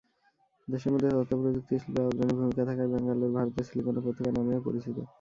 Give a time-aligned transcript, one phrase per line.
[0.67, 4.97] দেশের মধ্যে তথ্যপ্রযুক্তি শিল্পে অগ্রণী ভূমিকা থাকায় ব্যাঙ্গালোর ভারতের সিলিকন উপত্যকা নামে ও পরিচিত।